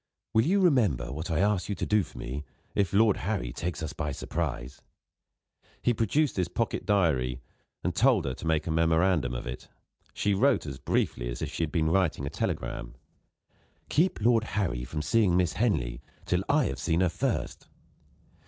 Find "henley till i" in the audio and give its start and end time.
15.53-16.65